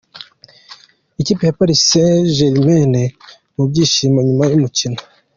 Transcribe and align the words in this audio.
Ikipe 1.21 1.43
ya 1.47 1.55
Paris 1.59 1.79
Saint 1.89 2.25
Germain 2.37 2.93
mu 3.55 3.63
byishimo 3.69 4.17
nyuma 4.27 4.43
y'umukino. 4.51 4.97